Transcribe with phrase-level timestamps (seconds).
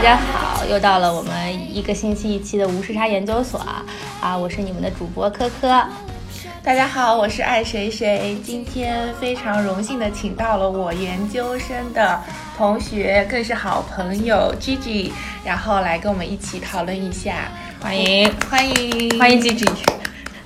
[0.00, 3.84] 大家好，又到了我们一个星期一期的无时差研究所啊！
[4.18, 5.84] 啊，我是你们的主播科科。
[6.62, 8.34] 大家好，我是爱谁谁。
[8.42, 12.18] 今天非常荣幸的请到了我研究生的
[12.56, 15.12] 同学，更是好朋友 Gigi，
[15.44, 17.52] 然后来跟我们一起讨论一下。
[17.78, 19.68] 欢迎欢迎欢迎 Gigi。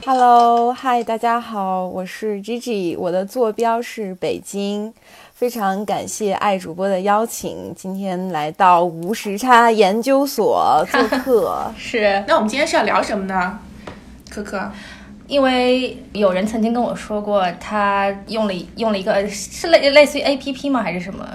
[0.05, 4.93] Hello，嗨，大家好，我是 Gigi，我的坐标是北京，
[5.45, 11.71] 非常感谢爱主播的邀请，今天来到无时差研究所做 客。
[11.77, 13.59] 是那我们今天是要聊什么呢？
[14.31, 14.71] 可可，
[15.27, 20.83] 因为有人曾经跟我说过，他用了用了一个是类类似于 A P P 吗？
[20.83, 21.29] 还是什么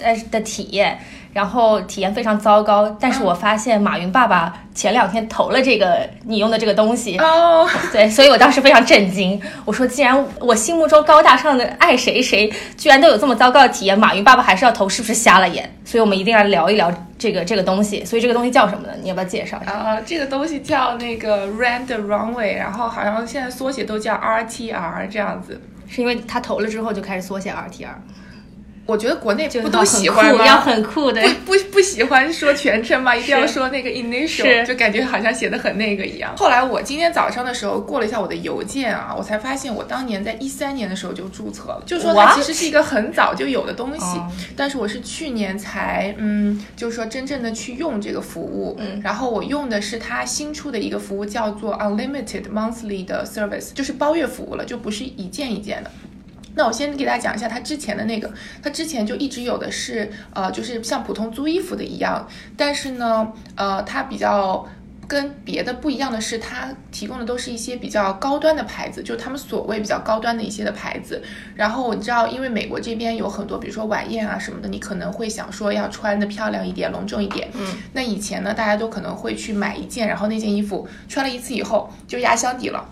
[0.00, 0.98] 呃的体验，
[1.32, 2.88] 然后体验非常糟糕。
[3.00, 9.40] 但是我发现马云爸爸前两天投了这个你用的这个东西，哦， 对，所以我当时非常震惊。
[9.64, 15.70] 我说，既然我心目中高大上的爱谁谁，居然都有这么糟糕的体验，马云爸爸还是要投，是不是瞎了眼？
[15.84, 18.04] 所以我们一定要聊一聊这个这个东西。
[18.04, 18.92] 所以这个东西叫什么呢？
[19.02, 19.72] 你要不要介绍一下？
[19.72, 25.60] 啊，这个东西叫那个 Rand Runway，然后好像现在缩写都叫 RTR 这样子。
[25.88, 27.94] 是因为他投了之后就开始缩写 RTR，
[28.86, 30.46] 我觉得国内不都喜欢吗？
[30.46, 31.20] 要很酷的。
[31.44, 33.14] 不 不不喜欢说全称吗？
[33.14, 36.34] 一定要说那个 initial，是就感觉好像写的很那个一样。
[36.36, 55.90] 后来我今天早上的时候过了一下我的邮件啊，我才发现我当年在一三年的时候就注册了，就说它其实是一个很早就有的东西，哦但是我是去年才嗯，就是说真正的去用这个服务，嗯然后我用的是它新出的一个服务叫做 unlimited monthly 的 service，就是包月服务了，就不是一件一件的。
[56.56, 62.26] 那我先给大家讲一下它之前的那个，它之前就一直有的是，呃，就是像普通租衣服的一样，
[62.56, 64.66] 但是呢，呃，它比较
[65.06, 71.22] 跟别的不一样的是，它提供的都是一些比较高端的牌子，就是他们所谓比较高端的一些的牌子。
[71.54, 77.48] 然后你知道，因为美国这边有很多，比如说晚宴啊什么的，你可能会想说要穿的漂亮一点、隆重一点。
[77.52, 82.84] 嗯，那以前呢，大家都可能会去买一件，然后那件衣服穿了一次以后就压箱底了，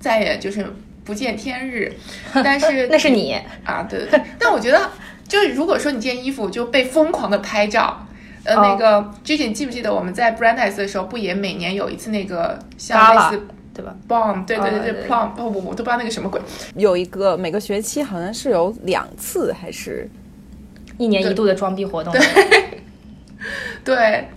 [0.00, 0.64] 再也就是
[1.04, 1.92] 不见天日。
[2.32, 3.34] 但是那是你，
[3.64, 4.20] 啊，对对对。
[4.38, 4.90] 但我觉得，
[5.28, 8.06] 就是如果说你这件衣服就被疯狂的拍照，
[8.44, 16.40] 呃，哦那个 Gigi，你记不记得我们在 Brandeis 的时候，不也每年有一次那个像类似对吧？Bomb，对对对哦对对对，Plum，不不，我都不知道那个什么鬼。
[16.76, 20.08] 有一个每个学期好像是有两次，还是
[20.98, 22.22] 一年一度的装逼活动，对，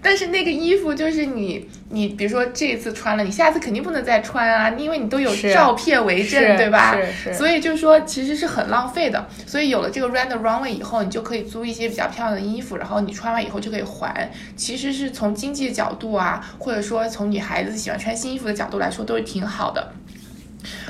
[0.01, 6.95] 但是那个衣服就是你，你比如说这次穿了，你下次肯定不能再穿啊，因为你都有照片为证，对吧？
[6.95, 9.25] 是是所以就是说，其实是很浪费的。
[9.45, 14.29] 所以有了这个 Rand Runway 以后，你就可以租一些比较漂亮的衣服，然后你穿完以后就可以还。
[14.57, 19.93] 其实是从经济角度啊，或者说从女孩子喜欢穿新衣服的角度来说，都是挺好的。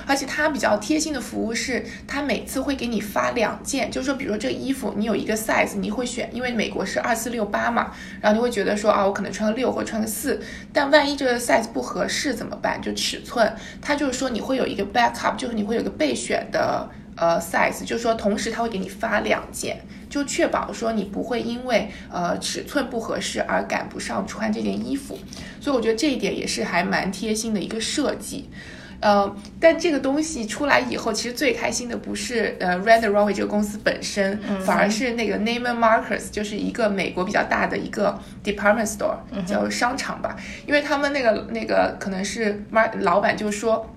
[0.05, 7.91] 而且它比较贴心的服务是，它每次会给你发两件，就是说，比如说这个衣服你有一个 size，你会选，因为美国是二四六八嘛，
[8.21, 10.41] 然后你会觉得说啊，我可能穿个六或穿个四，
[10.71, 12.81] 但万一这个 size 不合适怎么办？
[12.81, 25.19] 就尺寸，它就是说你会有一个 backup，就是你会有个备选的呃 size，就是说同时它会给你发两件，就确保说你不会因为呃尺寸不合适而赶不上穿这件衣服，
[25.59, 28.49] 所以我觉得这一点也是还蛮贴心的一个设计。
[28.99, 43.93] 呃，但这个东西出来以后，其实最开心的不是呃 Rand Runway 这个公司本身，反而是那个 Neiman Marcus，就是一个美国比较大的一个 department store，叫商场吧，因为他们那个那个可能是 Mar 老板就说。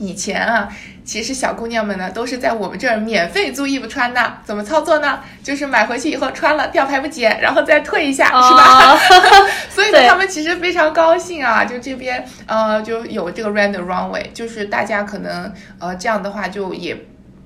[0.00, 0.66] 以前啊，
[1.04, 5.20] 其实小姑娘们呢都是在我们这儿免费租衣服穿的，怎么操作呢？
[5.44, 8.94] 就是买回去以后穿了吊牌不剪，然后再退一下，是吧？
[8.94, 8.98] 哦
[9.68, 16.96] 所以呢，对他们其实非常高兴啊，就这边呃就有这个 random Runway，就是大家可能呃这样的话就也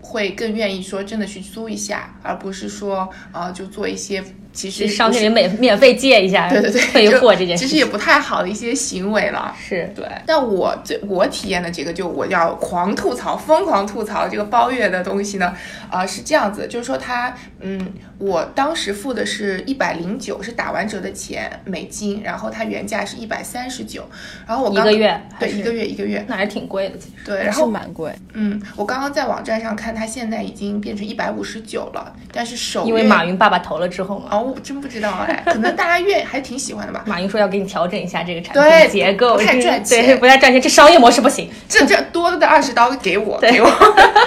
[0.01, 4.23] 会更愿意说真的去租一下，而不是说呃就做一些
[4.55, 9.55] 其实去商店里免免费借一下，对对对退货这件事其实也不太好的一些行为了。
[9.61, 15.53] 是对，但我最我体验的这个，就我要狂吐槽、疯狂吐槽这个包月的东西呢，
[15.91, 24.09] 啊、是这样子，就是说它，嗯，我当时付的是一百零九，是打完折的钱美金，然后它原价是一百三十九，
[24.47, 27.25] 然后我刚一个月对一个月一个月，那还是挺贵的，其实。
[27.25, 28.13] 对，然后蛮贵。
[28.35, 37.03] 嗯，我刚刚在网站上看，它现在已经变成一百五十九了，但是首因为马云爸爸投了之后嘛，哦，我真不知道哎，可能大家愿还挺喜欢的吧。
[37.07, 41.49] 马云说要给你调整一下这个产对品结构，不太赚对，钱不太赚钱，这商业模式不行。
[41.69, 43.71] 这这 多的二十刀给我，给我！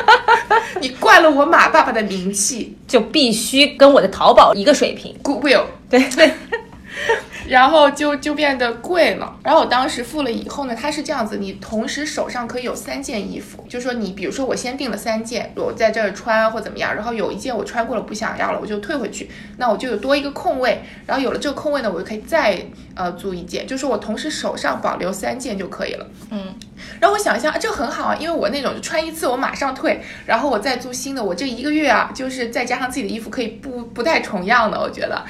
[0.81, 5.16] 你灌了我马爸爸的名气就必须跟我的淘宝一个水平。
[5.24, 5.64] ，Goodwill。
[5.90, 6.31] 对对，
[7.48, 9.38] 然后就就变得贵了。
[9.44, 20.82] 然后我当时付了以后呢，它是这样子，你同时手上可以有三件衣服，就说你比如说我先订了三件，我在这儿穿或怎么样，然后有一件我穿过了不想要了，我就退回去，那我就有多一个空位。
[21.06, 22.60] 然后有了这个空位呢，我就可以再
[22.96, 26.06] 呃租一件，就是我同时手上保留三件就可以了。
[26.32, 26.54] 嗯，
[27.00, 35.24] 然后我想一下，啊，这很好啊，因为我那种就穿一次我马上退，然后我再租新的，我这一个月啊，就是再加上自己的衣服可以不不带重样的，我觉得。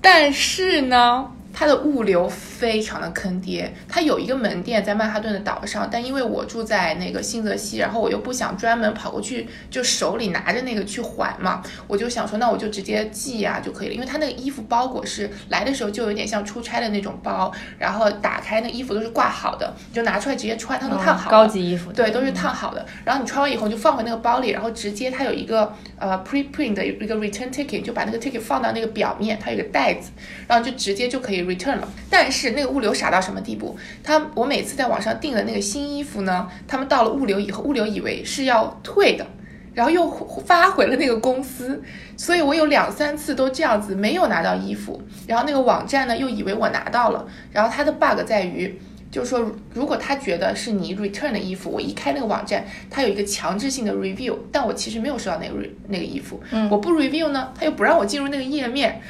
[0.00, 3.72] 但是呢，它的物流非常的坑爹。
[3.88, 13.94] 它有一个门店在曼哈顿的岛上，但因为我住在那个新泽西，然后我又不想专门跑过去，就手里拿着那个去还嘛，我就想说，那我就直接寄呀就可以了。
[13.94, 21.36] 因为它那个衣服包裹是来的时候就有点像出差的那种包，然后打开那衣服都是挂好的，你就拿出来直接穿，它都烫好的。
[21.36, 22.84] 高级衣服，对，都是烫好的。
[23.04, 30.10] 然后你穿完以后就放回那个包里，然后直接它有一个呃 preprint 的一个 return ticket，就把那个 ticket 放到那个表面，它有个袋子，
[30.48, 31.88] 然后就直接就可以 return 了。
[32.10, 33.76] 但是那个物流傻到什么地步？
[34.02, 39.26] 他我每次在网上订的那个新衣服呢，他们到了物流以后，物流以为是要退的，
[39.74, 40.08] 然后又
[40.44, 41.82] 发回了那个公司，
[42.16, 48.78] 所以我有两三次都这样子没有拿到衣服，然后那个网站呢又以为我拿到了，然后它的 bug 在于。
[49.10, 59.00] 就是说，如果他觉得是你 return 的衣服，我一开那个网站，他有一个强制性的 review，但我其实没有收到那个 re 那个衣服，嗯我不 review 呢，他又不让我进入那个页面。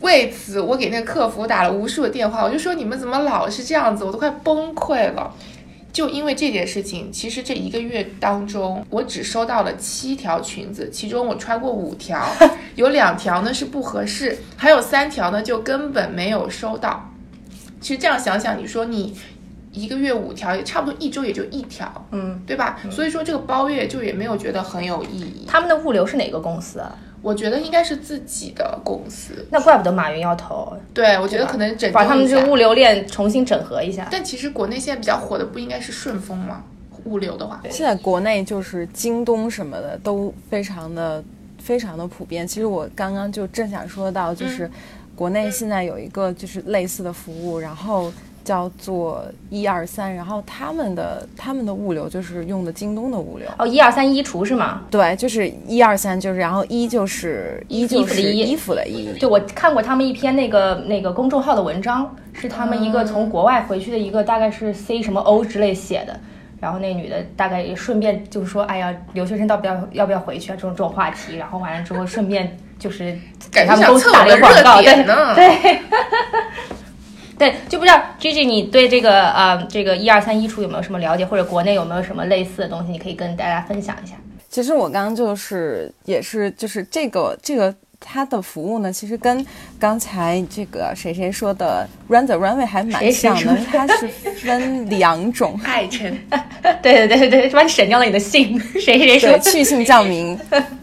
[0.00, 5.34] 为此，我给那个客服打了无数的电话，我就说你们怎么老是这样子，我都快崩溃了。
[5.92, 12.22] 就因为这件事情，其实这一个月当中，我只收到了七条裙子，其中我穿过五条，
[12.76, 17.10] 有两条呢是不合适，还有三条呢就根本没有收到。
[17.80, 19.16] 其实这样想想，你说你
[19.72, 22.78] 一个月五条，也差不多一周也就一条，嗯，对吧？
[22.90, 25.46] 所以说这个包月就也没有觉得很有意义。
[25.48, 26.94] 他们的物流是哪个公司啊？
[27.26, 34.06] 我觉得应该是自己的公司，那怪不得马云要投，对我觉得可能整把他们这物流链重新整合一下。
[34.12, 36.62] 但其实国内现在比较火的不应该是顺丰吗？
[37.04, 41.20] 物流的话，现在国内就是京东什么的都非常的
[41.58, 42.46] 非常的普遍。
[42.46, 44.70] 其实我刚刚就正想说到，就是
[45.16, 48.12] 国内现在有一个就是类似的服务，然后
[48.46, 53.48] 叫做一二三，然后他们的他们的物流就是用的京东的物流。
[53.58, 54.82] 哦，一二三衣橱是吗？
[54.88, 66.16] 对，就是一二三，就是然后一就是一就是衣衣服的衣，对，我看过他们一篇那个那个公众号的文章，是他们一个从国外回去的一个，大概是 C 什么 O 之类写的。
[66.60, 70.54] 然后那女的大概也顺便就是说，哎呀，留学生到不要要不要回去啊？
[70.54, 71.36] 这种这种话题。
[71.36, 73.18] 然后完了之后，顺便就是
[73.50, 75.34] 给他们公司蹭我的打了个广告，对热点呢。
[75.34, 75.80] 对。
[77.38, 84.14] 对，就不知道 Gigi 你对这个呃这个一二三衣橱有没有什么了解，或者国内有没有什么类似的东西，你可以跟大家分享一下。
[84.48, 89.44] 其实我刚刚就是也是就是这个这个它的服务呢，其实跟
[89.78, 96.16] 刚才这个谁谁说的 Run the Runway 还蛮谁谁像的，说它是分两种，爱称，
[96.80, 99.38] 对对对对，把你省掉了你的姓，谁谁说，？
[99.38, 100.38] 去姓降名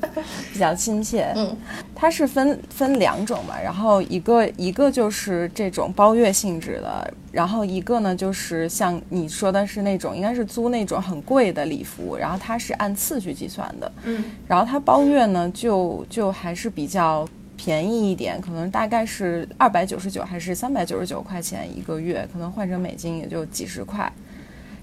[0.53, 1.33] 比较亲切。
[1.35, 1.57] 嗯，
[1.93, 17.27] 它是分分两种嘛，然后一个一个就是这种包月性质的，然后一个呢就是像你说的是那种应该是租那种很贵的礼服，然后它是按次去计算的，嗯，然后它包月呢就就还是比较。
[17.55, 24.11] 便宜一点，可能大概是二百九十九还是三百九十九块钱一个月，可能换成美金也就几十块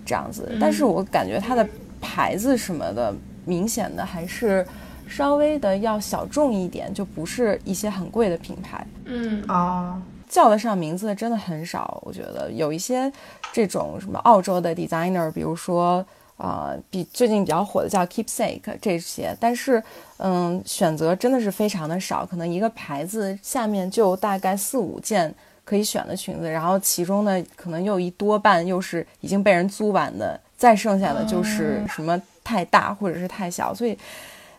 [0.06, 0.56] 这样子。
[0.58, 1.68] 但是我感觉它的
[2.00, 3.12] 牌子什么的，
[3.44, 4.64] 明显的还是
[5.10, 8.86] 稍微的要小众一点，就不是一些很贵的品牌。
[9.04, 13.12] 嗯，啊，叫得上名字的真的很少，我觉得有一些
[13.52, 15.96] 这种什么澳洲的 designer，比如说
[16.36, 19.82] 啊、呃比最近比较火的叫 Keepsake 这些，但是
[20.18, 33.98] 嗯，选择真的是非常的少，可能一个牌子下面就大概四五件可以选的裙子，然后其中呢可能又一多半又是已经被人租完的，再剩下的就是什么太大或者是太小，所以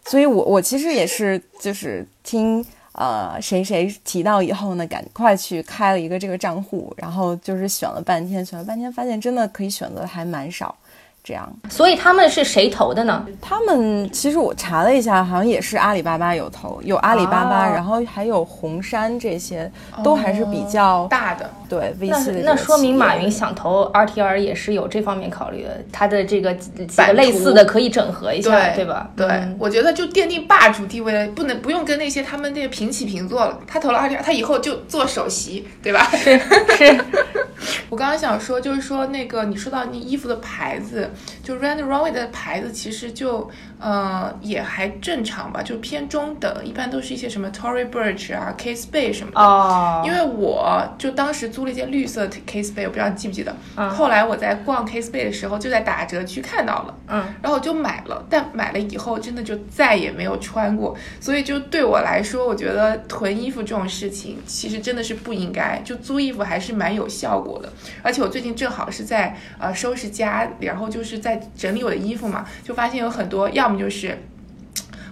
[0.06, 10.76] 所以我我其实也是就是听呃谁谁提到以后呢，赶快去开了一个这个账户，然后就是选了半天，选了半天发现真的可以选择的还蛮少。
[11.24, 13.24] 这样，所以他们是谁投的呢？
[13.40, 19.72] 他们其实我查了一下，好像也是阿里巴巴有投，有阿里巴巴，哦然后还有红杉这些，
[20.04, 21.48] 都还是比较、大的，
[21.80, 29.10] 对 VC 那那说明马云想投 RTR 也是有这方面考虑的，他的这个几几个类似的可以整合一下，对对吧？
[29.16, 33.58] 对，嗯我觉得就奠定霸主地位了，不能不用跟那些他们那个平起平坐了。
[33.66, 36.04] 他投了 RTR，，他以后就做首席，对吧？
[36.12, 36.38] 是
[36.78, 37.04] 是，
[37.90, 41.10] 我刚刚想说，就是说那个你说到那衣服的牌子，
[41.44, 43.50] 就 Rand Runway 的牌子，其实就
[43.84, 49.42] 嗯，也还正常吧，就偏中等，一般都是一些什么 Tory Burch 啊、Case Bay 什么的。
[49.42, 53.56] 哦，因为我就当时租了一件绿色的 Case Bay，我不知道你记不记得。
[53.76, 60.96] 嗯后来我在逛 Case Bay 的时候，就在打折区看到了，嗯，然后我就买了，但买了以后真的就再也没有穿过。
[61.20, 67.72] 所以就对我来说，我觉得囤衣服这种事情其实真的是不应该，就租衣服还是蛮有效果的。
[68.04, 74.18] 而且我最近正好是在呃收拾家，然后就是在整理我的衣服嘛，就发现有很多要么就是。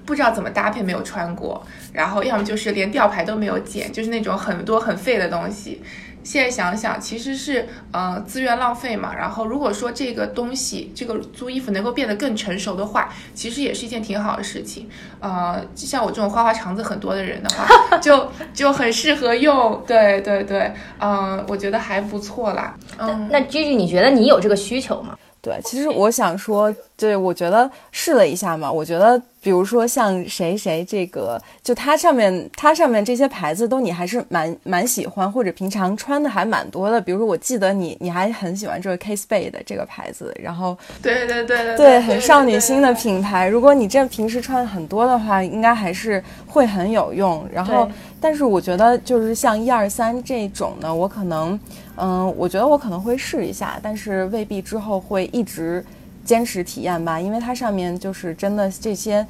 [0.05, 1.63] 不知道怎么搭配，没有穿过，
[1.93, 5.83] 然后要么就是连吊牌都没有剪，就是那种很多很废的东西。
[6.23, 9.13] 现在想想，其实是呃资源浪费嘛。
[9.15, 14.89] 然后如果说这个东西，这个租衣服能够变得更成熟的话，其实也是一件挺好的事情。
[15.19, 17.67] 呃，像我这种花花肠子很多的人的话，
[18.01, 19.83] 就就很适合用。
[19.85, 22.75] 对对对，嗯、我觉得还不错啦。
[22.97, 25.15] 嗯，那 Gigi，你觉得你有这个需求吗？
[25.41, 36.99] 对，其实我想说，对我觉得试了一下嘛，我觉得比如说像谁谁这个，就它上面它上面这些牌子都你还是蛮蛮喜欢，或者平常穿的还蛮多的。
[36.99, 47.47] 比如说我记得你你还很喜欢这个 Bay 的这个牌子，然后对对对对对很少女心的品牌，如果你这平时穿很多的话，应该还是会很有用。
[47.51, 51.59] 然后，但是我觉得就是像一二三这种呢，我可能，
[51.95, 55.83] 嗯，我觉得我可能会试一下，但是未必之后会一直
[56.29, 59.25] 坚持体验吧，因为它上面就是真的这些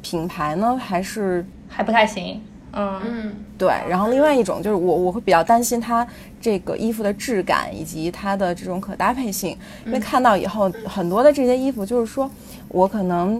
[0.00, 2.40] 品牌呢，还是还不太行。
[2.72, 3.68] 嗯，嗯，对。
[3.86, 6.06] 然后另外一种就是我我会比较担心它
[6.40, 12.30] 这个衣服的质感以及它的这种可搭配性，因为看到以后很多的这些衣服就是说
[12.68, 13.38] 我可能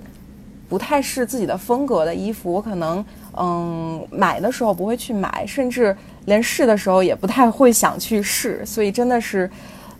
[0.69, 3.03] 不太是自己的风格的衣服，我可能
[3.39, 5.97] 嗯买的时候不会去买，甚至
[6.27, 9.51] 连试的时候也不太会想去试，所以真的是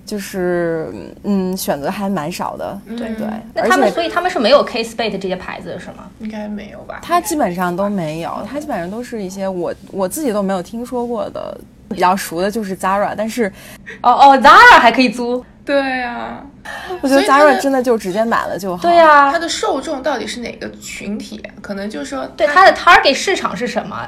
[0.09, 0.91] 就是
[1.23, 6.09] 嗯选择还蛮少的，对对，那他们所以他们是没有 Bay 的这些牌子的是吗？
[6.21, 7.01] 应该没有吧？
[7.03, 11.57] 它基本上都没有，它基本上都是一些我我自己都没有听说过的。
[11.91, 13.51] 比较熟的就是 Zara，但是
[14.03, 15.43] 哦哦，Zara 还可以租。
[15.65, 16.45] 对呀、
[17.01, 18.83] 我觉得 Zara 真的就直接买了就好。
[18.83, 21.43] 对呀、它的受众到底是哪个群体？
[21.63, 24.07] 可能就是说，对它的 target 市场是什么？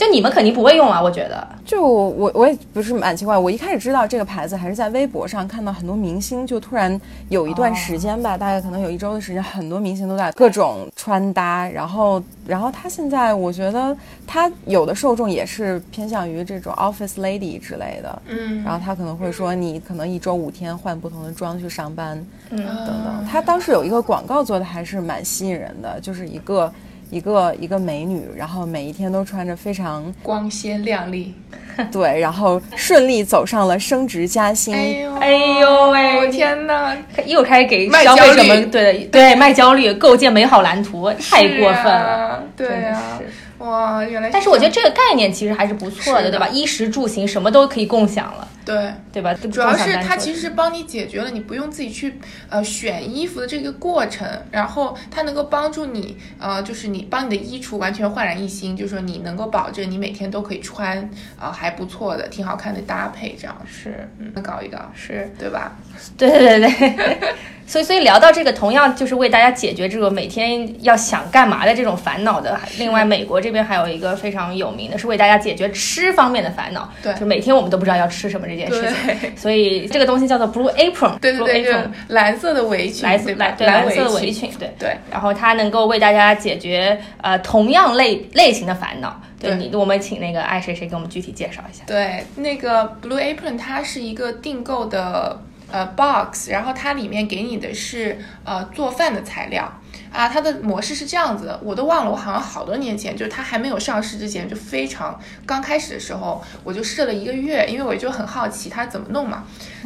[0.00, 1.46] 就你们肯定不会用啊，我觉得。
[1.62, 13.94] 就我我也不是蛮奇怪，我一开始知道这个牌子还是在微博上看到很多明星，就突然有一段时间吧，大概可能有一周的时间，很多明星都在各种穿搭，然后然后他现在我觉得
[14.26, 22.16] 他有的受众也是偏向于这种 office lady 之类的，嗯，然后他可能会说你可能一周五天换不同的妆去上班，
[22.48, 23.26] 嗯等等。
[23.30, 26.72] 他当时有一个广告做的还是蛮吸引人的，就是一个
[27.10, 31.34] 一个一个美女，然后每一天都穿着非常光鲜亮丽。
[31.90, 34.74] 对，然后顺利走上了升职加薪。
[34.74, 36.94] 呦哎呦喂天哪！
[37.24, 42.42] 又开始给消费者焦虑们对对卖焦虑，构建美好蓝图，太过分了。
[42.56, 46.48] 对真的、是哇，原来但是我觉得这个概念其实还是不错的，的对吧？
[46.48, 48.92] 衣食住行什么都可以共享了，对。
[49.12, 49.34] 对吧？
[49.34, 52.14] 主要是它它其实是帮你解决了你不用自己去
[52.48, 60.98] 呃选衣服的这个过程，然后它能够帮助你呃就是你帮你的衣橱完全焕然一新，就是说你能够保证你每天都可以穿
[61.38, 65.76] 啊、呃还不错的挺好看的搭配，这样是嗯搞一搞，是，对吧？
[66.16, 67.34] 对对对对。
[67.70, 72.58] 所以，所以聊到这个，同样就是为大家解决这个每天要想干嘛的这种烦恼的。
[72.78, 76.92] 另外，美国这边还有一个非常有名的，是为大家解决吃方面的烦恼。
[77.00, 79.06] 对就每天我们都不知道要吃什么这件事情。
[79.06, 81.16] 对所以这个东西叫做 Blue Apron。
[81.20, 83.52] 对对对，Blue Apron 蓝色的围裙，来对吧来？
[83.52, 84.74] 对蓝蓝色的围裙，裙，对。
[84.76, 84.96] 对。
[85.08, 89.22] 然后它能够为大家解决呃同样类类型的烦恼。
[89.38, 91.84] 对对你，我们请那个爱谁谁给我们具体介绍一下。
[91.86, 99.80] 对，那个 Blue Apron 它是一个订购的呃 box，然后它里面给你的是呃做饭的材料
[100.12, 100.28] 啊。
[100.28, 109.44] 它的模式是这样子的，我都忘了，我好像好多年前，就是它还没有上市之前，就非常刚开始的时候，我就试了一个月，因为我就很好奇它怎么弄嘛。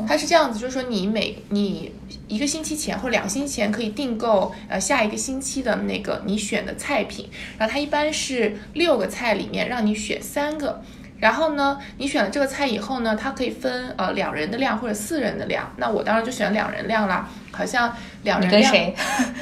[0.09, 1.93] 它是这样子，就是说你每你
[2.27, 10.83] 一个星期前或两个星期前可以订购呃下一个星期的那个你选的菜品，然后它一般是六个菜里面让你选三个。
[11.25, 15.73] 然后呢，你选了这个菜以后呢，它可以分呃两人的量或者四人的量。
[15.79, 17.91] 那我当然就选两人量啦，好像
[18.25, 18.95] 两人量跟谁？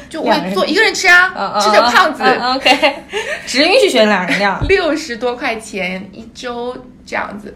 [0.09, 2.95] 就我做一个人吃啊，嗯 吃着胖子，嗯嗯 OK，
[3.49, 4.63] 只允许选两人量。
[4.69, 7.53] 六十多块钱一周这样子。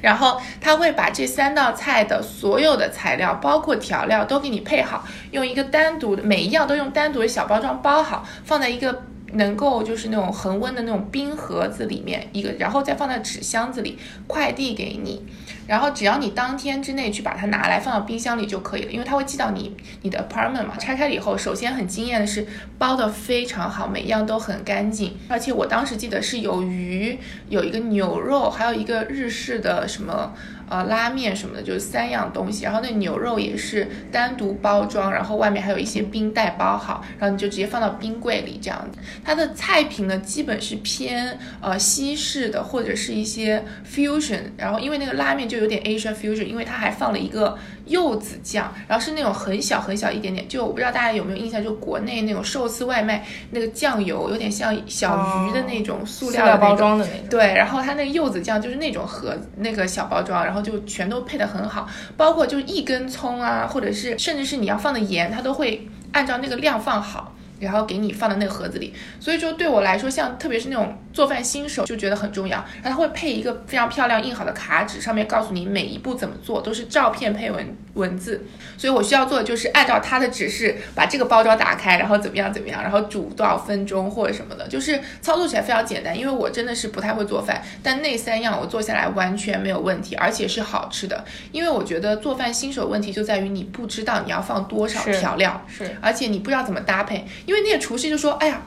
[0.00, 15.24] 然后他会把这三道菜的所有的材料，包括调料，都给你配好，用一个单独的每一样都用单独的小包装包好，放在一个能够就是那种恒温的那种冰盒子里面一个，然后再放在纸箱子里快递给你，
[15.66, 20.76] 然后只要你当天之内去把它拿来放到冰箱里就可以了，因为它会寄到你你的 apartment 嘛。
[20.78, 22.46] 拆开了以后，首先很惊艳的是
[22.78, 27.18] 包的非常好，每样都很干净，而且我当时记得是有鱼，
[27.48, 30.34] 有一个牛肉，还有一个日式的什么。
[30.70, 32.64] 呃，拉面什么的，就是三样东西。
[32.64, 38.98] 然后那牛肉也是单独包装，然后外面还有一些冰袋包好，然后你就直接放到冰柜里这样子。
[39.24, 44.40] 它的菜品呢，基本是偏呃西式的或者是一些 fusion。
[44.56, 47.58] 然后因为那个拉面就有点 Asian fusion，因为它还放了一个
[47.90, 50.48] 柚子酱，然后是那种很小很小一点点。
[50.48, 57.28] 就我不知道大家有没有印象，就国内那种寿司外卖那个酱油，有点像小鱼的那种塑料包装的那种。
[57.28, 60.60] 对，然后它那个柚子酱就是那种盒那个小包装，然后。
[60.60, 67.34] 就全都配得很好，包括就一根葱啊，或者是甚至是你要放的盐，它都会按照那个量放好。
[67.60, 72.64] 然后给你放到那个盒子里，所以说对我来说，像特别是那种做饭新手就觉得很重要。
[72.82, 78.42] 然后它会配一个非常漂亮印好的卡纸，上面告诉你每一步怎么做，都是照片配文文字。
[78.78, 86.18] 所以我需要做的就是按照它的指示把这个包装打开，然后怎么样怎么样，然后煮多少分钟或者什么的，就是操作起来非常简单。
[86.18, 91.22] 因为我真的是不太会做饭，但那三样我做下来完全没有问题，而且是好吃的。
[91.52, 97.26] 因为我觉得做饭新手问题就在于你不知道你要放多少调料，是，而且你不知道怎么搭配。
[97.50, 98.62] 因为那个厨师就说：“哎呀，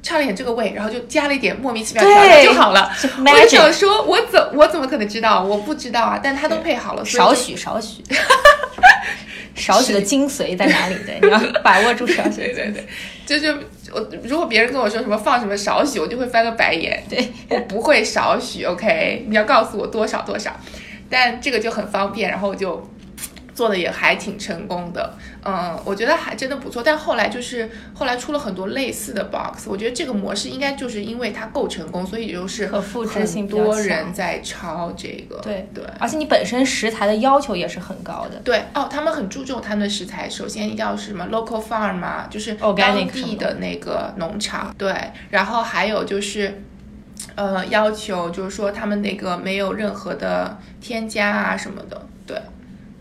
[0.00, 2.88] 差了点这个味，然后就加了一点莫名其妙调料就好了。”
[3.18, 5.42] 我想说，我怎我怎么可能知道？
[5.42, 8.00] 我不知道啊，但他都配好了，少许 少许，
[9.56, 10.94] 少许的精髓在哪里？
[11.04, 12.36] 对， 你要把握住少许。
[12.42, 12.86] 对对对，
[13.26, 13.52] 就是
[13.92, 17.02] 我如果别人跟我说什么放什么少许，我就会翻个白眼。
[17.10, 19.26] 对我不会少许，OK？
[19.28, 20.54] 你要告诉我多少多少，
[21.10, 22.88] 但这个就很方便，然后我就。
[23.62, 25.14] 做的也还挺成功的，
[25.44, 26.82] 嗯，我觉得还真的不错。
[26.82, 35.38] 但后来就是后来出了很多类似的 box，我觉得这个模式应该就是因为它够成功，所以就是可复制性多人在抄这个。
[35.44, 38.40] 对对，而且你本身食材的要求也是很高的。
[38.42, 44.74] 对哦，他们很注重他们的食材，首先一定要是什么 local farm 嘛，就是当地的那个农场。
[44.76, 44.92] 对，
[45.30, 46.64] 然后还有就是，
[47.36, 52.08] 呃，要求就是说他们那个没有任何的添加啊什么的。
[52.26, 52.36] 对。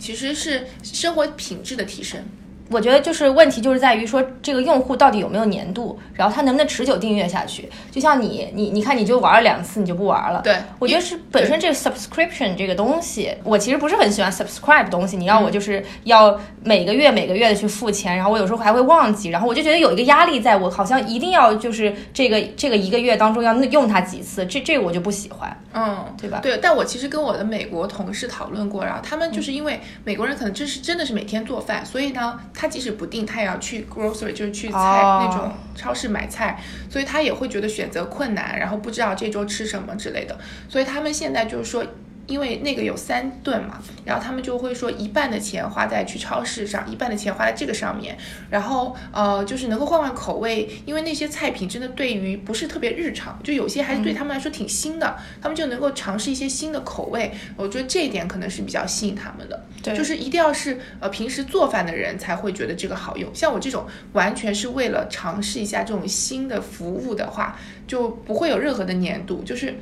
[0.01, 2.25] 其实是生活品质的提升。
[2.71, 7.69] 我觉得就是问题就是在于说这个用户到底有没有粘度，然后他能不能持久订阅下去。
[7.91, 10.41] 就像你，你，你看你就玩了两次，你就不玩了。
[10.41, 15.17] 对，我觉得是本身这个 subscription 这个东西，我其实不是很喜欢 subscribe 东西。
[15.17, 25.55] 你要我就是要每个月每个月的去付钱，然后我有时候还会忘记，然后我就觉得有一个压力，在我好像一定要就是这个这个一个月当中要用它几次，这这个我就不喜欢。
[25.73, 26.39] 嗯，对吧？
[26.41, 32.39] 对，但我其实跟我的美国同事讨论过，然后他们就是因为美国人可能就是真的是每天做饭，所以呢。
[32.61, 40.37] 他即使不定，他也要去 grocery，就是去菜那种超市买菜，所以他也会觉得选择困难，然后不知道这周吃什么之类的，
[40.69, 41.83] 所以他们现在就是说。
[42.31, 48.17] 因为那个有三顿嘛，然后他们就会说一半的钱花在去超市上，一半的钱花在这个上面，
[48.49, 69.75] 然后呃就是能够换换口味，因为那些菜品真的对于不是特别日常，就有些还是对他们来说挺新的，他们就能够尝试一些新的口味，我觉得这一点可能是比较吸引他们的，对，就是一定要是呃平时做饭的人才会觉得这个好用，像我这种完全是为了尝试一下这种新的服务的话，就不会有任何的粘度，就是。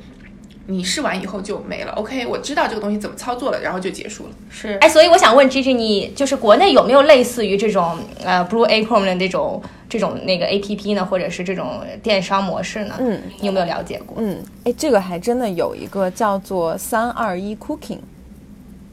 [0.70, 4.30] 你试完以后就没了，OK，我知道这个东西怎么操作了，然后就结束了。
[4.48, 12.94] 是，哎，所以我想问 Gigi，你就是国内有没有类似于这种呃 Blue Apron 的这种这种那个 APP 呢，或者是这种电商模式呢？
[13.00, 14.16] 嗯，你有没有了解过？
[14.20, 17.98] 嗯，哎，这个还真的有一个叫做三二一 Cooking。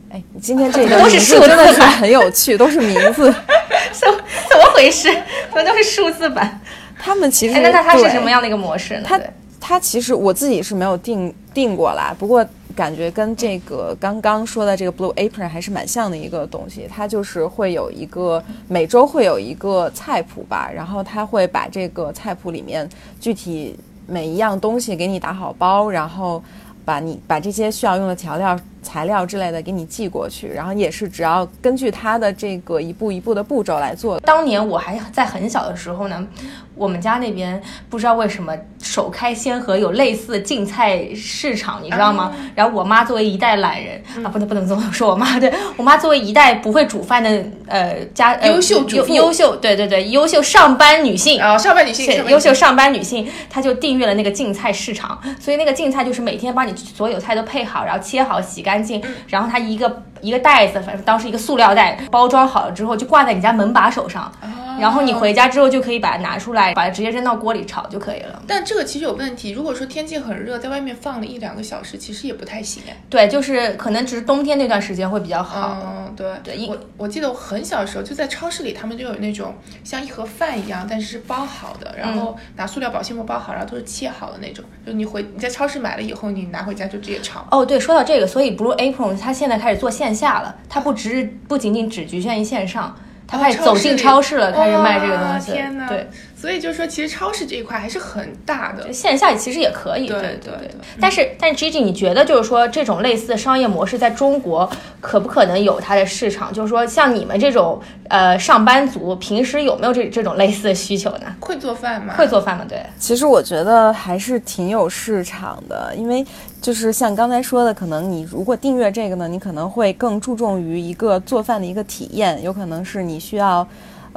[0.10, 3.32] 哎，今天这个都是数字，真的是很有趣，都是名字，
[3.92, 4.10] 怎
[4.50, 5.10] 怎么回事？
[5.52, 6.60] 怎么都是数字版？
[6.98, 9.04] 他们其实那它是什么样的一个模式呢？
[9.06, 9.20] 它
[9.68, 16.88] 它其实我自己是没有定定过啦，不过感觉跟这个刚刚说的这个 Blue Apron 还是蛮像的一个东西。
[16.90, 22.88] 它就是会有一个每周会有一个菜谱吧，然后它会把这个菜谱里面
[23.20, 26.42] 具体每一样东西给你打好包，然后
[26.86, 28.58] 把你把这些需要用的调料。
[28.88, 34.18] 材料之类的给你寄过去，然后也是只要根据它的这个一步一步的步骤来做。
[34.22, 36.26] 当年我还在很小的时候呢，
[36.74, 42.34] 我们家那边不知道为什么首开先河有类似的竞菜市场，你知道吗？
[42.56, 58.77] 然后我妈作为一代懒人啊，不能不能这么说，我妈对我妈作为一代不会煮饭的呃家优秀主妇，优秀对对对优秀上班女性啊上班女性优秀上班女性，她就订阅了那个竞菜市场，所以那个竞菜就是每天帮你所有菜都配好，然后切好洗干。
[58.78, 64.32] 干净，然后它一个一个袋子，反正当时一个塑料袋包装好了之后，就挂在你家门把手上。
[64.80, 68.42] 然后你回家之后就可以把它拿出来，把它直接扔到锅里炒就可以了。
[68.48, 72.96] 但这个其实有问题，如果说天气很热，在外面放了一两个小时，其实也不太行哎。
[73.10, 75.78] 对，就是可能只是冬天那段时间会比较好。
[75.84, 84.64] 嗯，对对，我我记得我很小的时候就在超市里，他们就有那种像一盒饭一样，但是是包好的，然后拿塑料保鲜膜包好，然后都是切好的那种。
[84.86, 87.48] 就你回你在超市买了以后，你拿回家就直接炒。
[87.52, 92.96] 哦，对，说到这个，所以 Blue Apron 它现在开始做线下了，它不只不仅仅只局限于线上。
[93.28, 95.52] 他开始走进超市了，开始卖这个东西。
[95.90, 96.10] 对，
[96.40, 100.08] 所以就是说，其实超市这一块还是很大的，线下其实也可以。
[100.08, 100.72] 对对对。
[101.02, 104.70] 但是，但是 Gigi，你觉得就是说，这种类似的商业模式在中国
[105.02, 106.54] 可不可能有它的市场？
[106.54, 111.36] 就是说，像你们这种呃上班族，平时有没有这这种类似的需求呢？
[111.40, 112.14] 会做饭吗？
[112.16, 112.64] 会做饭吗？
[112.70, 112.82] 对。
[113.00, 116.24] 其实我觉得还是挺有市场的，因为。
[116.60, 123.66] 就是像刚才说的，可能你如果订阅这个呢，你可能会更注重于一个做饭的一个体验，有可能是你需要，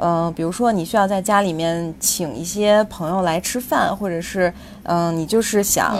[0.01, 4.51] 嗯，比如说你需要在家里面请一些朋友来吃饭，或者是
[4.83, 5.95] 嗯，你就是想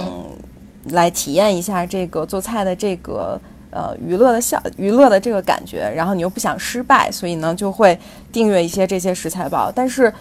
[0.89, 7.97] 来体验一下这个做菜的这个呃娱乐的效娱乐的这个感觉，然后你又不想失败，所以呢就会
[8.31, 10.11] 订阅一些这些食材包，但是。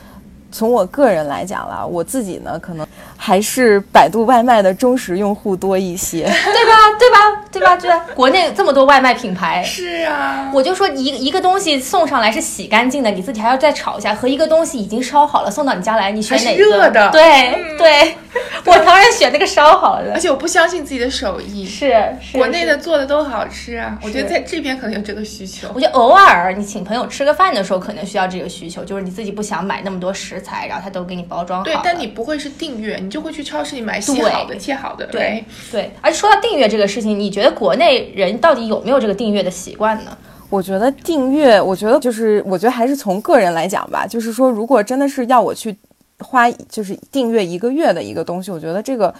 [0.52, 2.84] 从我个人来讲啦，我自己呢，可能
[3.22, 6.72] 还是百度外卖的忠实用户多一些， 对吧？
[6.98, 7.18] 对吧？
[7.52, 7.76] 对吧？
[8.08, 16.62] 对，国内这么多外卖品牌，是啊，我就说一一个东西送上来是洗干净的，你自己还要再炒一下，和一个东西已经烧好了送到你家来，你选哪个？
[16.62, 18.16] 热的，对对，
[18.64, 21.94] 我当然选那个烧好的，而且我不相信自己的手艺，是
[22.32, 25.68] 国内的做的都好吃啊，我觉得在这边可能有这个需求。
[25.74, 30.40] 我觉得偶尔你请朋友吃个饭的时候，可能需要这个需求，就是你自己不想买那么多食。
[30.40, 31.64] 材，然后他都给你包装好。
[31.64, 35.04] 对，但你不会是订阅，你就会去超市里买洗好的、切好的。
[35.06, 35.90] 对对。
[36.00, 40.16] 而且说到订阅这个事情，你觉得国内人到底有没有这个订阅的习惯呢？
[40.48, 44.06] 我觉得订阅，我觉得就是，我觉得还是从个人来讲吧。
[44.06, 45.76] 就是说，如果真的是要我去
[46.20, 49.12] 花，就是订阅一个月的一个东西，我觉得这个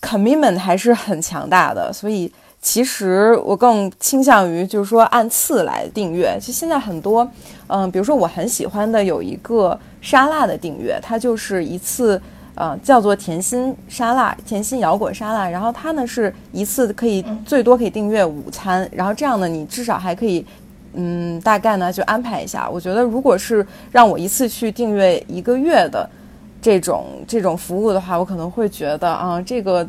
[0.00, 1.92] commitment 还是很强大的。
[1.92, 6.38] 所以，其实我更倾向于就是说按次来订阅。
[6.40, 7.28] 其实现在很多。
[7.66, 12.20] 嗯，比如说我很喜欢的有一个沙拉的订阅，它就是一次，
[12.54, 15.48] 呃，叫做甜心沙拉，甜心摇滚沙拉。
[15.48, 20.44] 然后它呢是一次可以最多可以订阅午餐，然后这样呢你至少还可以，
[20.94, 22.68] 嗯，大概呢就安排一下。
[22.68, 26.08] 我觉得如果是让我一次去订阅一个月的
[26.62, 29.86] 这种这种服务的话，我可能会觉得啊，这个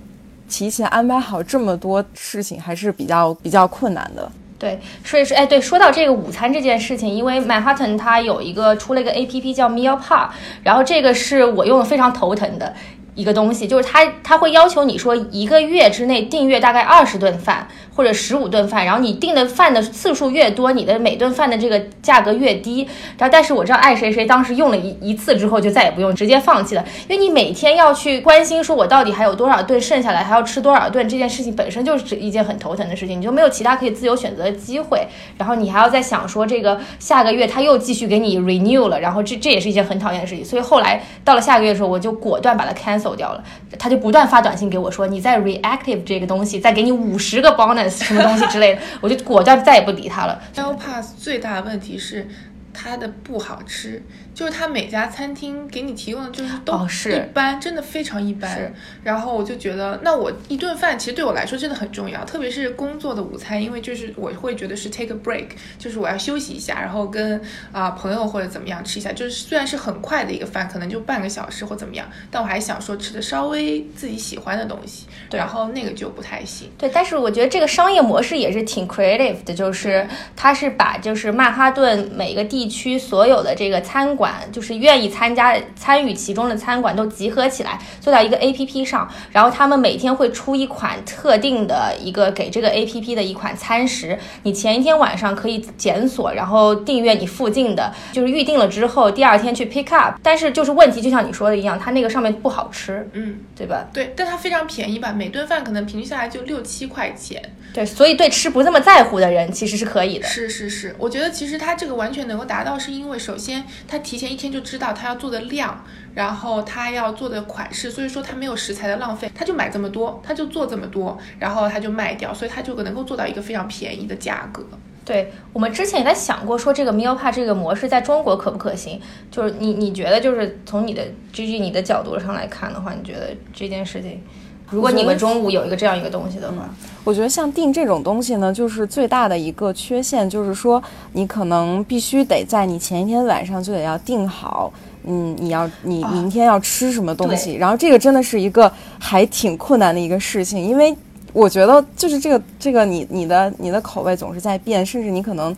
[0.49, 4.31] 提前安排好这么多事情还是比较比较困难的。
[4.57, 10.29] 对，所以说，哎，对，说到这个午餐这件事情，因为曼哈顿它有一个出了一个 A P P 叫 Meal Park，
[10.63, 12.73] 然后这个是我用的非常头疼的
[13.15, 17.67] 一个东西，就是它它会要求你说一个月之内订阅大概二十顿饭。
[17.95, 22.87] 或者十五顿饭，然后你订的饭的次数越多，你的每顿饭的这个价格越低。
[23.17, 26.83] 然后，但是我知道爱谁谁当时用了一一次之后就再也不用，直接放弃了。
[27.07, 35.07] 因为你每天要去关心说我到底还有多少顿剩下来，还要吃多少顿，这件事情本身就是一件很头疼的事情，你就没有其他可以自由选择的机会。
[35.37, 40.43] 然后你还要再想说这个下个月他又继续给你 renew 了，然后这这也是一件很讨厌的事情。
[40.43, 43.41] 所以后来到了下个月的时候，我就果断把它 cancel 掉了。
[43.79, 47.84] 他就不断发短信给我说你在 reactive 这个东西再给你五十个 bonus。
[47.89, 50.41] 什么东西之类的，我就果断再也不理他了。
[50.55, 52.27] L Pass 最大的问题是
[52.75, 54.01] 它的不好吃。
[54.33, 56.73] 就是它每家餐厅给你提供的就是都
[57.05, 58.69] 一般，真的非常一般。
[59.01, 65.47] 然后我就觉得，那我一顿饭其实对我来说真的很重要，特别是工作的午餐，因为就是我会觉得是 take a break，
[65.79, 69.13] 就是我要休息一下，然后跟啊朋友或者怎么样吃一下。
[69.13, 75.05] 就是虽然是很快的一个饭，可能就半个小时或怎么样，但我还想说吃的稍微自己喜欢的东西。
[75.29, 76.69] 对，然后那个就不太行。
[76.77, 84.33] 对，但是我觉得这个商业模式也是挺 creative 的，就是它是把就是曼哈顿每个地区所有的这个餐馆。
[84.51, 100.15] 就是愿意参加参与其中的餐馆都集合起来做到一个 A P P 上，然后他们每天会出一款特定的一个给这个 A P P 的一款餐食，你前一天晚上可以检索，然后订阅你附近的，就是预定了之后第二天去 pick up。
[100.21, 103.87] 但是就是问题就像你说的一样，它那个上面不好吃，嗯，对吧？
[103.93, 107.41] 对，但它非常便宜吧，每顿饭可能平均下来就六七块钱。
[107.73, 110.27] 对，所以对吃不这么在乎的人其实是可以的。
[110.27, 124.65] 是是是，我觉得其实他这个完全能够达到，是因为首先他提前一天就知道他要做的量，然后他要做的款式，所以说他没有食材的浪费，他就买这么多，他就做这么多，然后他就卖掉，所以他就能够做到一个非常便宜的价格。
[125.03, 128.99] 对我们之前也在想过，说这个 meal p a 这个模式在中国可不可行？
[129.29, 134.23] 就是你你觉得，就是从你的 G G 你的角度上来看的话，你觉得这件事情？
[134.69, 136.69] 如果你们中午有一个这样一个东西的话，
[137.03, 140.81] 我觉得像订这种东西呢，就是最大的一个缺陷，就是说
[141.13, 144.73] 你可能必须得在你前一天晚上就得要订好，
[145.03, 150.95] 嗯，你要你明天要吃什么东西，然后这个真的是一个还挺困难的一个事情，因为
[151.31, 155.55] 我觉得就是这个这个你你的你的口味总是在变，甚至你可能。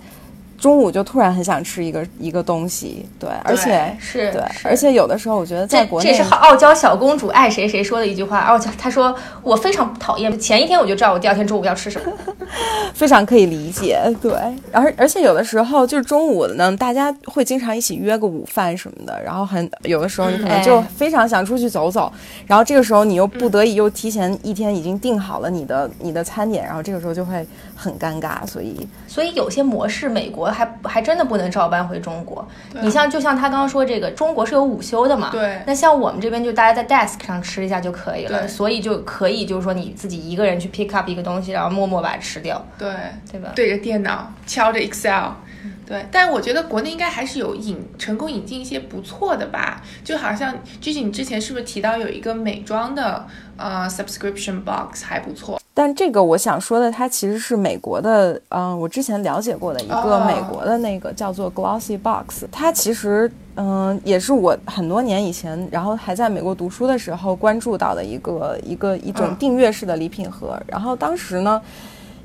[0.57, 8.39] 中午就突然很想吃一个一个东西，对，而且是对，而且有的时候我觉得在国内，这是傲娇小公主爱谁谁说的一句话。
[8.39, 12.11] 傲娇她说我非常讨厌，前一天我就知道我第二天中午要吃什么，
[12.95, 13.99] 非常可以理解。
[14.19, 14.33] 对，
[14.71, 22.11] 而而且有的时候就是中午呢，大家会经常一起约个午饭什么的，然后很有的时候你可能就非常想出去走走，
[22.47, 30.46] 然后这个时候你又不得已又提前一天已经定好了你的你的餐点，然后这个时候就会很尴尬，所以所以有些模式美国。
[30.51, 32.47] 还还真的不能照搬回中国。
[32.81, 35.29] 你像，就像他刚刚说，这个中国是有午休的嘛？
[35.31, 35.61] 对。
[35.65, 38.47] 那像我们这边，就大家在 desk 上吃一下就可以了。
[38.47, 42.63] 所以就可以，就是说你自己一个人去 pick up 一个东西，然后默默把它吃掉。
[42.77, 42.89] 对，
[43.31, 43.51] 对吧？
[43.55, 45.31] 对着电脑敲着 Excel。
[45.85, 46.05] 对。
[46.11, 49.81] 但我觉得国内应该还是有引成功引进一些不错的吧。
[50.03, 53.25] 就好像 Gigi，你之前是不是提到有一个美妆的
[53.57, 55.59] 呃 subscription box 还不错？
[55.77, 71.61] 但这个我想说的，它其实是美国的，嗯，我之前了解过的一个美国的那个叫做 Glossy Box，它其实，嗯，也是我很多年以前，然后还在美国读书的时候关注到的一个一个一种订阅式的礼品盒，然后当时呢。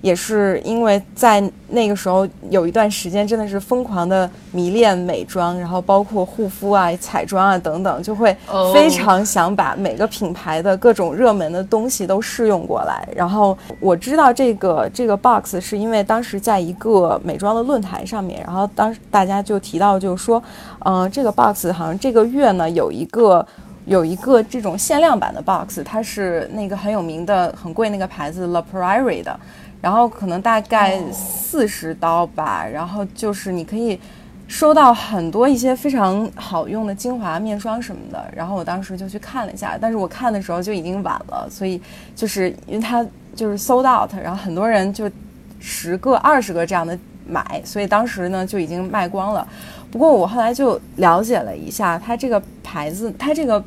[0.02, 8.36] 也是因为在那个时候有一段时间真的是疯狂的迷恋美妆，然后包括护肤啊、彩妆啊等等，就会
[8.74, 13.08] 非常想把每个品牌的各种热门的东西都试用过来。
[13.16, 20.42] 然后我知道这个这个 box 是因为当时在一个美妆的论坛上面，然后当时大家就提到就是说，
[20.84, 23.46] 嗯，这个 box 好像这个月呢有一个
[23.86, 29.38] 有一个这种限量版的 box，它是那个很有名的很贵那个牌子 La Prairie 的。
[29.82, 33.98] 然后可能大概四十刀吧，然后就是你可以
[34.46, 38.32] 收到很多一些非常好用的精华面霜什么的。
[38.34, 41.82] 然后我当时就去看了一下，但是我看的时候就已经晚了，所以
[42.14, 45.10] 就是因为它就是 sold out，然后很多人就
[45.58, 49.46] 十个、二十个这样的买，所以当时呢就已经卖光了。
[49.90, 53.62] 不过我后来就了解了一下，它这个牌子，它这个。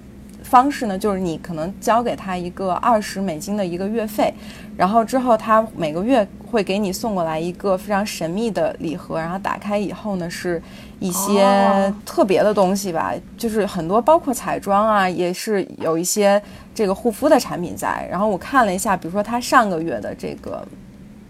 [0.45, 4.31] 方式呢，就是你可能交给他一个二十美金的一个月费，
[4.77, 10.61] 然后之后他每个月会给你送过来一个非常神秘的礼盒，然后打开以后呢，是
[10.99, 16.41] 一些特别的东西吧，就是很多包括彩妆啊，也是有一些
[16.73, 18.07] 这个护肤的产品在。
[18.09, 20.65] 然后我看了一下，比如说他上个月的这个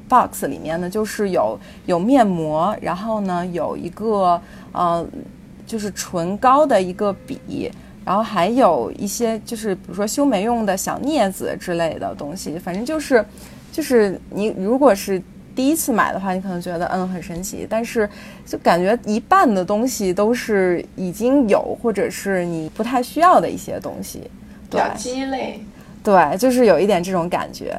[0.09, 4.39] box 里面呢，就是有有面膜，然后呢有一个
[4.73, 5.07] 呃
[5.65, 7.71] 就是唇膏的一个笔。
[8.05, 13.25] 然后还有一些就是比如说修眉用的小镊子之类的东西，反正就是，
[13.71, 15.21] 就是你如果是
[15.55, 18.07] 第一次买的话，你可能觉得嗯很神奇，但是
[18.45, 24.21] 就感觉一半的东西都是已经有或者是你不太需要的一些东西，
[24.69, 25.59] 对，鸡肋，
[26.03, 27.75] 对，就是有一点这种感觉，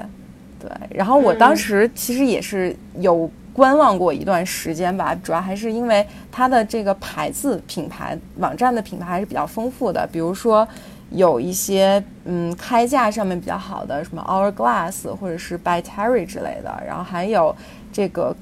[0.58, 0.68] 对。
[0.90, 3.30] 然后我当时其实也是有。
[3.56, 10.68] 观望过一段时间吧，主要还是因为它的这个牌子品牌网站的品牌还是比较丰富的，比如说
[11.08, 17.56] 有一些嗯开价上面比较好的，什么 Hourglass 或者是 By Terry 之类的，然后还有
[17.90, 18.36] 这个，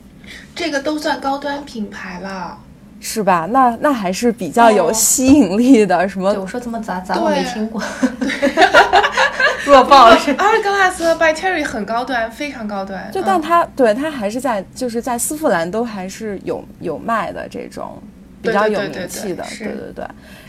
[0.53, 2.59] 这个都算高端品牌了，
[2.99, 3.47] 是吧？
[3.49, 6.35] 那那还是比较有吸引力的，什么？
[6.35, 7.81] 我说这么杂杂我没听过。
[9.65, 13.11] 弱爆是 Hourglass by Terry 很高端，非常高端。
[13.11, 18.03] 就但它对它还是在就是在丝芙兰都还是有有卖的这种
[18.43, 20.05] 比较有名气的，对对对。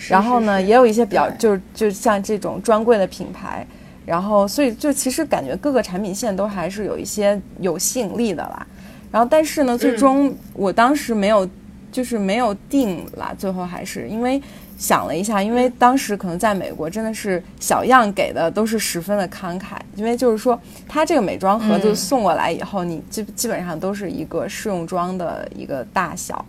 [0.09, 3.65] 然后呢，也有一些比较就是就像这种专柜的品牌，
[4.05, 8.67] 然后所以就其实感觉各个产品线都还是有一些有吸引力的啦。
[9.11, 11.49] 然后但是呢，最终我当时没有
[11.95, 14.41] 就是没有定啦，最后还是因为。
[14.77, 26.43] 想了一下，因为当时可能在美国真的是小样给的都是十分的慷慨，因为就是说它这个美妆盒子送过来以后，你基基本上都是一个试用装的一个大小，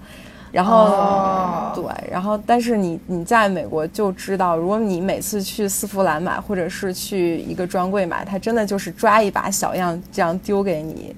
[0.50, 11.14] 然后对，然后但是你你在美国就知道，如果你每次去丝芙兰买或者是去一个专柜买，它真的就是抓一把小样这样丢给你。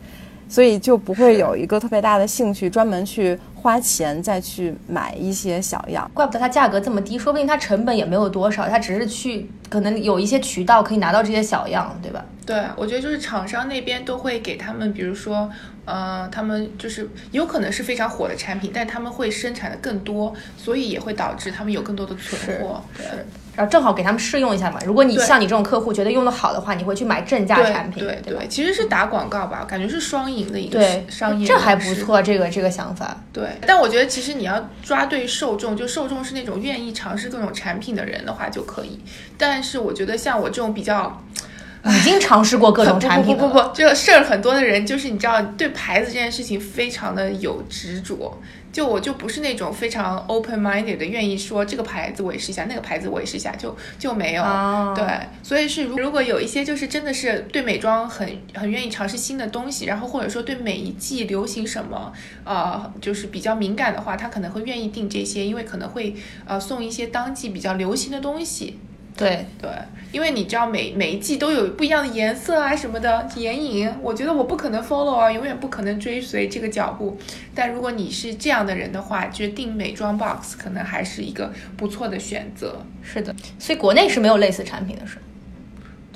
[0.48, 6.10] 所以就不会有一个特别大的兴趣，专门去花钱再去买一些小样。
[6.14, 12.24] 怪不得它价格这么低，说不定它成本也没有多少，它只是去可能有一些渠道可以拿到这些小样，对吧？
[12.46, 15.50] 对，我觉得就是厂商那边都会给他们，比如说，
[15.84, 22.82] 呃，他们就是有可能是非常火的产品，但他们会生产的更多，所以也会导致他们有更多的存货。
[22.96, 23.26] 是。
[23.58, 24.80] 然后正好给他们试用一下嘛。
[24.86, 31.92] 如果你像你这种客户觉得用的好的话，你会去买正价产品，对吧对对，其实是打广告吧，感觉是双赢的一个，商业，这还不。
[31.98, 33.16] 错，这个这个想法。
[33.32, 39.00] 对，但我觉得其实你要抓对受众，就受众是那种愿意尝试各种产品的人的话就可以。
[39.36, 41.20] 但是我觉得像我这种比较
[41.84, 48.38] 已经尝试过各种 产品了不不不不不，这个事儿很多的人，就是你知道对牌子这件事情非常的有执着。
[48.72, 54.42] 就我就不是那种非常 open minded 的，愿意说这个牌子我也试一下，那个牌子我也试一下，就就没有。
[54.42, 55.06] 哦对，
[55.42, 62.12] 所以是如如果有一些就是真的是对美妆很很愿意尝试新的东西，然后或者说对每一季流行什么，
[62.44, 66.14] 呃，就是比较敏感的话，他可能会愿意订这些，因为可能会
[66.46, 68.78] 呃送一些当季比较流行的东西。
[69.18, 69.68] 对，对，
[70.12, 77.18] 因为你知道每每一季都有不一样的颜色啊什么的眼影，我觉得我不可能 follow 啊，永远不可能追随这个脚步。
[77.52, 82.80] 但如果你是这样的人的话，就定美妆 box 可能还是一个不错的选择。
[83.02, 85.22] 是的，所以国内是没有类似产品的，是吗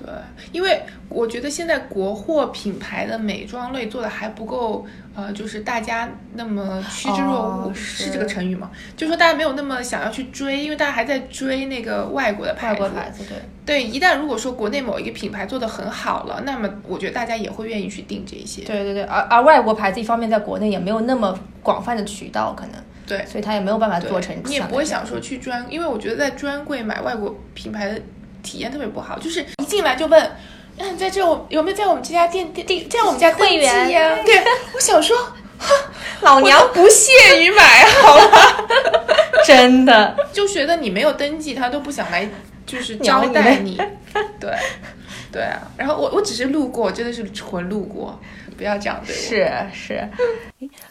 [0.04, 0.12] 对，
[0.50, 4.84] 因为我觉得现在国货品牌的美妆类做的还不够，
[5.14, 8.70] 呃，就是大家那么趋之若鹜，哦是是这个成语吗？
[8.96, 12.82] 就说大家没有那么想要去追，因为大家还在追那个外国的牌子。
[12.82, 13.38] 外国牌子，对。
[13.64, 18.62] 对，一旦如果说国内某一个品牌做的很好了，那么我觉得大家也会愿意去订这些。
[18.62, 24.34] 对对对，而而外国牌子一方面在国内也没有那么广泛的渠道，可能，对所以他也没有办法做成。
[24.46, 28.02] 你也不会想说去专，因为我觉得在专柜买外国品牌的
[28.42, 30.30] 体验特别不好，就是一进来就问，
[30.78, 33.90] 嗯，在这我有没有在我们这家店店在我们家登记会员。
[33.90, 34.42] 呀、对，
[34.74, 35.16] 我想说，
[36.22, 38.64] 老娘不屑于买，好吧，
[39.46, 42.28] 真的， 就觉得你没有登记，他都不想来，
[42.66, 43.76] 就是招待你，
[44.40, 44.50] 对，
[45.30, 45.60] 对啊。
[45.76, 48.20] 然后我我只是路过，真的是纯路过，
[48.52, 49.20] 不要这样对我。
[49.20, 50.08] 是是，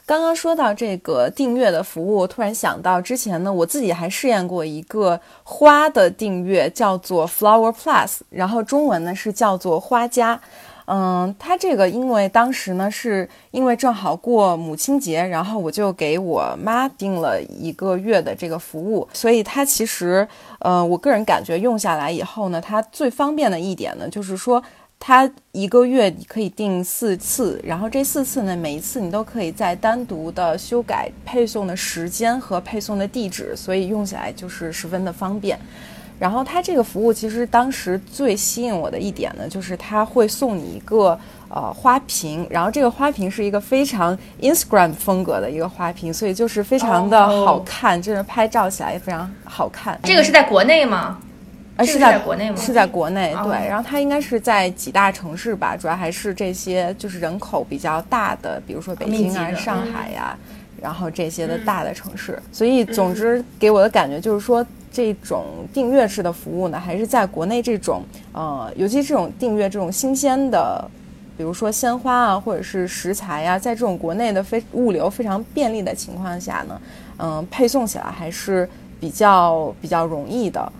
[0.06, 10.40] 刚刚说到这个订阅的服务，我突然想到之前呢，我自己还试验过一个花的订阅，叫做 Flower Plus，然后中文呢是叫做花家。
[10.86, 20.28] 嗯，它这个因为当时呢是因为正好过母亲节，然后我就给我妈订了一个月的这个服务，所以它其实，
[20.60, 24.62] 呃，我个人感觉用下来以后呢，它最方便的一点呢，就是说
[25.04, 35.60] 它一个月你可以订四次，然后这四次呢，每一次你都可以再单独的修改配送的时间和配送的地址，所以用起来就是十分的方便。
[36.20, 50.00] 然后它这个服务其实当时最吸引我的一点呢，就是它会送你一个呃花瓶，然后这个花瓶是一个非常 Instagram 风格的一个花瓶，所以就是非常的好看，就是拍照起来也非常好看。
[50.04, 51.18] 这个是在国内吗？
[51.82, 53.68] 呃，是是在在国内吗是在国内，哦对。
[53.68, 60.38] 然后它应该是在几大城市吧，主要还是这些就是人口比较大的，比如说北京啊、上嗯海呀、
[60.82, 62.42] 然后这些的大的城市。
[62.52, 70.90] 所以，总之给我的感觉就是说，这种订阅式的服务呢，还是在国内这种呃，尤其这种订阅这种新鲜的。
[71.38, 76.80] 比如说鲜花啊，或者是食材呀、在这种国内的非物流非常便利的情况下呢，
[77.18, 80.72] 嗯、配送起来还是比较比较容易的。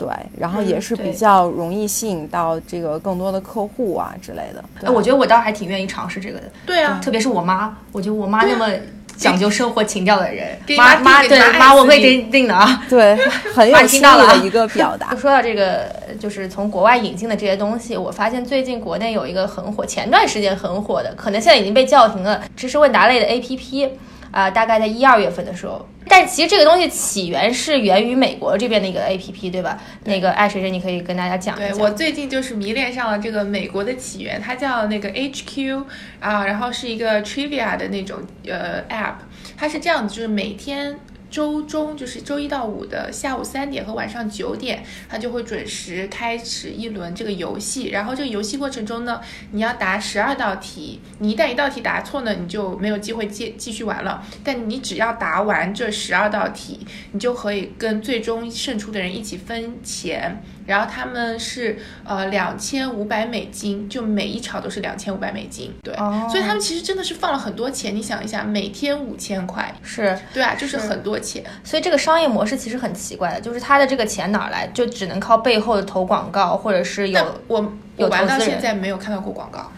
[0.00, 0.08] 对，
[0.38, 4.64] 然后也是比较容易吸引到这个更多的客户啊之类的。
[4.80, 8.66] 对哎，我觉得我倒还挺愿意尝试这个的，对啊，特别是我妈，我觉得我妈那么
[9.14, 12.82] 讲究生活情调的人给，妈妈对妈我会给你定定的啊。
[12.88, 13.14] 对，
[13.54, 15.16] 很有妈听新意到了啊的一个表达就。
[15.20, 23.90] 说到这个，就是从国外引进的这些东西，我发现最近国内有一个很火，前段时间很火的，可能现在已经被叫停了，知识问答类的 APP，
[24.30, 25.86] 啊、大概在一二月份的时候。
[26.08, 29.78] 但其实这个东西起源是源于美国这边的一个 APP，对吧？
[30.04, 31.74] 那个爱谁谁，你可以跟大家讲一下。
[31.74, 35.84] 对我最近就是迷恋上了这个美国的起源，它叫那个 HQ
[36.18, 39.14] 啊，然后是一个 trivia 的那种呃 app，
[39.56, 40.98] 它是这样子，就是每天。
[41.30, 47.88] 周中就是周一到五的下午三点和晚上九点，他就会准时开始一轮这个游戏。
[47.88, 49.20] 然后这个游戏过程中呢，
[49.52, 54.26] 你要答十二道题，你一旦一道题答错呢，你就没有机会继继续玩了。
[54.42, 60.42] 但你只要答完这十二道题，你就可以跟最终胜出的人一起分钱。
[60.70, 67.92] 然后他们是呃两千五百美金，就每一场都是两千五百美金，对，哦所以他们其实真的是放了很多钱。
[67.92, 71.42] 你想一下，每天五千块，是，对啊，就是是很多钱。
[71.64, 74.68] 所以这个商业模式其实很奇怪的，就是他的这个钱哪儿来？
[74.72, 77.60] 就只能靠背后的投广告，或者是有我
[77.96, 79.72] 玩到现在没有看到过广告，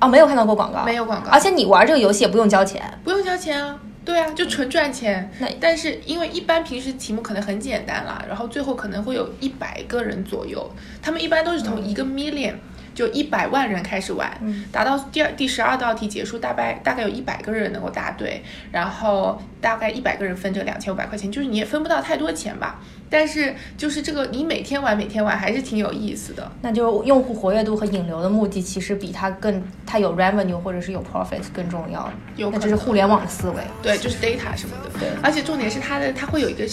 [0.00, 2.82] 哦，没有看到过广告，没有广告，而且你玩这个游戏也不用交钱。
[3.04, 3.78] 不用交钱啊。
[4.06, 5.48] 对啊，就纯赚钱那。
[5.60, 10.70] 但是因为一般平时题目可能很简单啦，然后最后可能会有一百个人左右，
[11.02, 12.54] 他们一般都是从一个 million、
[12.96, 18.42] 就一百万人开始玩，嗯达到第二第十二道题结束，大概大概有一百个人能够答对，
[18.72, 22.80] 然后大概一百个人分这两千五百块钱，就是你也分不到太多钱吧。
[23.08, 26.50] 但是就是这个你每天玩每天玩还是挺有意思的。
[26.62, 32.10] 那就用户活跃度和引流的目的，其实比它更它有 revenue 或者是有 profit 更重要。
[32.34, 33.56] 有那这是互联网的思维。
[33.80, 34.98] 对，就是 data 什么的。
[34.98, 36.66] 对而且重点是它的，它会有一个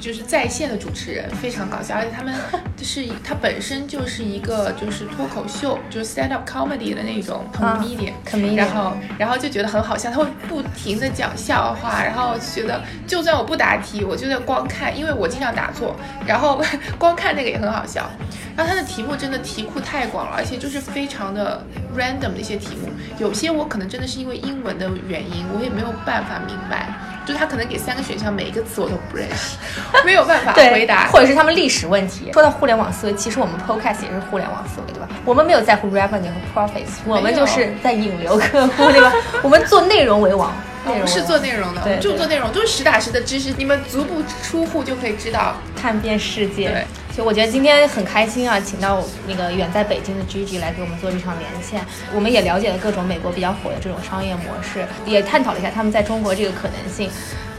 [0.00, 2.34] 就是在线的主持人，非常搞笑，而且他们
[2.76, 15.94] 就是 他本身就是一个就是脱口秀，就是 stand up comedy 的那种啊 comedian，、comedian 然后然后就觉得很好笑，他会不停的讲笑话，然后觉得就算我不答题，我就在光看，因为我经常答错，
[16.26, 16.62] 然后
[16.98, 18.08] 光看那个也很好笑。
[18.56, 21.64] 然后他的题目真的题库太广了，而且就是非常的
[21.96, 22.88] random 的一些题目，
[23.18, 26.92] 有些我可能真的是因为英文的原因，我也没有办法明白。
[27.28, 29.58] 就他可能给三个选项，每一个词我都不认识，
[30.02, 31.08] 没有办法，回答。
[31.08, 32.30] 或者是他们历史问题。
[32.32, 35.06] 说到互联网思维，其实我们 podcast 也是互联网思维，对吧？
[35.26, 39.12] 我们没有在乎 revenue 和 profits，我们就是在引流客户，对吧？
[39.42, 40.50] 我们做内容为王，
[40.86, 45.54] 我们是做内容的，我对们就做内容，就是实打实的知识，你们足不出户就可以知道。
[45.80, 46.70] 看遍世界。
[46.70, 46.86] 对，
[47.18, 51.84] 所以我觉得今天很开心啊，请到那个远在北京的 Gigi 来给我们做这场连线。
[52.14, 57.10] 我们也了解了各种美国比较火的这种商业模式，也探讨了一下他们在中国这个可能性。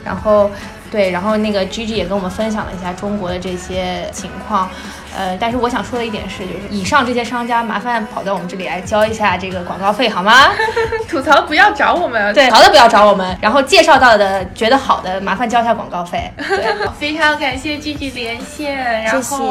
[0.01, 0.49] 然后，
[0.89, 4.69] 对，然后那个 Gigi 也跟我们分享了一下中国的这些情况。
[5.17, 10.49] 呃，但是我想说的一点是，就是以上这些商家麻烦跑到我们这里来交一下这个广告费好吗？
[11.09, 16.31] 吐槽不要找我们，对，好的不要找我们，然后介绍到的觉得好的麻烦交一下广告费。
[16.37, 16.69] 对。
[16.99, 19.43] 非常感谢 G G 连线，然后谢谢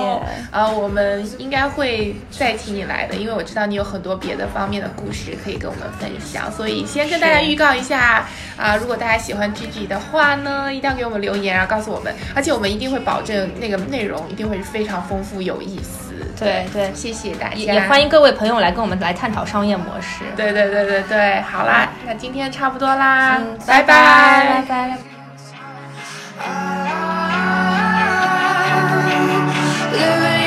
[0.51, 8.27] 呃，我们应该会再请你来的，因为我知道你有很多别的方面的故事可以跟我们分享，所以先跟大家预告一下
[8.59, 16.13] 啊、如果大家喜欢 G G 的话呢，一定要给我们留言，然后告诉我们，而且我们一定会保证那个内容一定会是非常丰富有意思。
[16.39, 20.25] 对对谢谢大家，也也欢迎各位朋友来跟我们来探讨商业模式。
[20.37, 24.99] 对对对对对，好啦，那今天差不多啦，嗯，拜拜拜拜。
[29.93, 30.38] Living